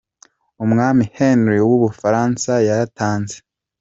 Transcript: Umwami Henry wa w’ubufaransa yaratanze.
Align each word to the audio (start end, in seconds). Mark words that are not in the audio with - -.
Umwami 0.63 1.03
Henry 1.15 1.57
wa 1.61 1.67
w’ubufaransa 1.69 2.51
yaratanze. 2.67 3.35